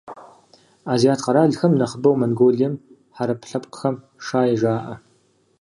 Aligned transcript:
Азиат 0.93 1.19
къэралхэм, 1.25 1.71
нэхъыбэу 1.79 2.15
Монголием, 2.21 2.73
хьэрып 3.15 3.41
лъэпкъхэм- 3.49 3.95
«шай» 4.25 4.49
жаӏэ. 4.59 4.95